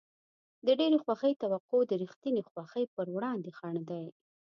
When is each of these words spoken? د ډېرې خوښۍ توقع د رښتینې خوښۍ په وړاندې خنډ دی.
د 0.65 0.67
ډېرې 0.79 0.97
خوښۍ 1.03 1.33
توقع 1.41 1.81
د 1.87 1.91
رښتینې 2.03 2.41
خوښۍ 2.49 2.85
په 2.95 3.01
وړاندې 3.15 3.49
خنډ 3.57 3.81
دی. 3.91 4.05